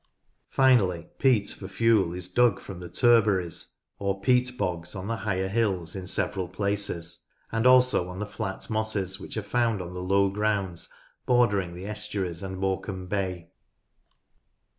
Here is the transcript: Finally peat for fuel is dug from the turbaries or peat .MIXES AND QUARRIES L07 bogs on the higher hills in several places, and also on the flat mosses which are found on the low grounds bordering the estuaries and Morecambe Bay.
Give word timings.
Finally 0.49 1.09
peat 1.19 1.49
for 1.51 1.67
fuel 1.67 2.11
is 2.11 2.27
dug 2.27 2.59
from 2.59 2.79
the 2.79 2.89
turbaries 2.89 3.75
or 3.99 4.19
peat 4.19 4.45
.MIXES 4.45 4.49
AND 4.49 4.55
QUARRIES 4.55 4.55
L07 4.55 4.57
bogs 4.57 4.95
on 4.95 5.05
the 5.07 5.15
higher 5.17 5.47
hills 5.47 5.95
in 5.95 6.07
several 6.07 6.47
places, 6.47 7.19
and 7.51 7.67
also 7.67 8.09
on 8.09 8.17
the 8.17 8.25
flat 8.25 8.67
mosses 8.67 9.19
which 9.19 9.37
are 9.37 9.43
found 9.43 9.79
on 9.79 9.93
the 9.93 10.01
low 10.01 10.31
grounds 10.31 10.91
bordering 11.27 11.75
the 11.75 11.85
estuaries 11.85 12.41
and 12.41 12.57
Morecambe 12.57 13.05
Bay. 13.05 13.51